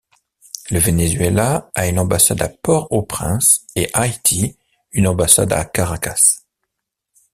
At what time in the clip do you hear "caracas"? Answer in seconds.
5.63-6.41